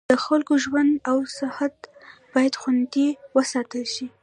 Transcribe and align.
د 0.09 0.11
خلکو 0.25 0.53
ژوند 0.63 0.91
او 1.09 1.17
صحت 1.39 1.75
باید 2.33 2.53
خوندي 2.61 3.07
وساتل 3.35 3.83
شي. 3.93 4.07